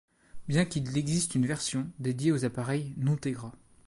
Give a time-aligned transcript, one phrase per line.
[0.47, 3.51] Bien qu'il existe une version dédiée aux appareils non-Tegra.